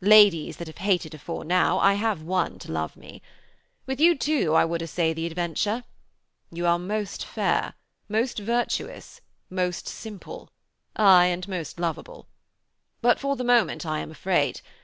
[0.00, 3.22] Ladies that have hated afore now, I have won to love me.
[3.86, 5.84] With you, too, I would essay the adventure.
[6.50, 7.74] You are most fair,
[8.08, 10.50] most virtuous, most simple
[10.96, 12.26] aye, and most lovable.
[13.00, 14.60] But for the moment I am afraid.